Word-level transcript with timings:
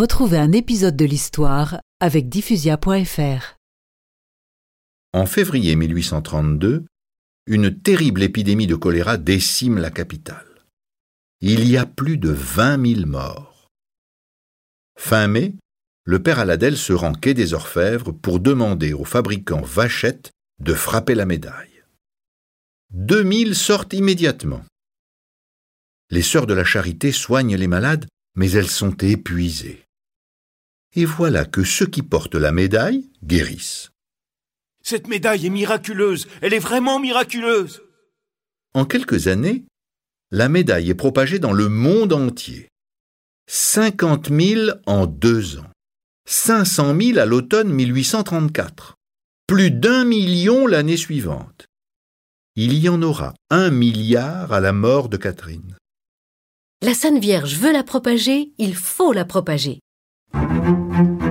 Retrouvez 0.00 0.38
un 0.38 0.52
épisode 0.52 0.96
de 0.96 1.04
l'histoire 1.04 1.78
avec 2.00 2.30
diffusia.fr. 2.30 3.56
En 5.12 5.26
février 5.26 5.76
1832, 5.76 6.86
une 7.46 7.78
terrible 7.82 8.22
épidémie 8.22 8.66
de 8.66 8.76
choléra 8.76 9.18
décime 9.18 9.76
la 9.76 9.90
capitale. 9.90 10.64
Il 11.42 11.68
y 11.68 11.76
a 11.76 11.84
plus 11.84 12.16
de 12.16 12.30
20 12.30 12.94
000 12.94 13.06
morts. 13.06 13.68
Fin 14.98 15.28
mai, 15.28 15.52
le 16.06 16.22
père 16.22 16.38
Aladel 16.38 16.78
se 16.78 16.94
rend 16.94 17.12
quai 17.12 17.34
des 17.34 17.52
Orfèvres 17.52 18.12
pour 18.12 18.40
demander 18.40 18.94
au 18.94 19.04
fabricant 19.04 19.60
Vachette 19.60 20.30
de 20.60 20.72
frapper 20.72 21.14
la 21.14 21.26
médaille. 21.26 21.82
2000 22.94 23.54
sortent 23.54 23.92
immédiatement. 23.92 24.64
Les 26.08 26.22
sœurs 26.22 26.46
de 26.46 26.54
la 26.54 26.64
charité 26.64 27.12
soignent 27.12 27.56
les 27.56 27.68
malades, 27.68 28.06
mais 28.34 28.50
elles 28.52 28.70
sont 28.70 28.96
épuisées. 28.96 29.84
Et 30.96 31.04
voilà 31.04 31.44
que 31.44 31.62
ceux 31.62 31.86
qui 31.86 32.02
portent 32.02 32.34
la 32.34 32.52
médaille 32.52 33.08
guérissent. 33.24 33.90
Cette 34.82 35.08
médaille 35.08 35.46
est 35.46 35.50
miraculeuse, 35.50 36.26
elle 36.40 36.54
est 36.54 36.58
vraiment 36.58 36.98
miraculeuse. 36.98 37.82
En 38.74 38.84
quelques 38.84 39.28
années, 39.28 39.64
la 40.30 40.48
médaille 40.48 40.90
est 40.90 40.94
propagée 40.94 41.38
dans 41.38 41.52
le 41.52 41.68
monde 41.68 42.12
entier. 42.12 42.68
50 43.48 44.30
000 44.30 44.70
en 44.86 45.06
deux 45.06 45.58
ans. 45.58 45.70
500 46.28 46.96
000 47.00 47.18
à 47.18 47.26
l'automne 47.26 47.68
1834. 47.68 48.94
Plus 49.46 49.72
d'un 49.72 50.04
million 50.04 50.66
l'année 50.68 50.96
suivante. 50.96 51.66
Il 52.54 52.74
y 52.74 52.88
en 52.88 53.02
aura 53.02 53.34
un 53.50 53.70
milliard 53.70 54.52
à 54.52 54.60
la 54.60 54.72
mort 54.72 55.08
de 55.08 55.16
Catherine. 55.16 55.76
La 56.82 56.94
Sainte 56.94 57.20
Vierge 57.20 57.56
veut 57.56 57.72
la 57.72 57.82
propager, 57.82 58.52
il 58.58 58.74
faut 58.74 59.12
la 59.12 59.24
propager. 59.24 59.80
Thank 60.32 61.22
you. 61.22 61.29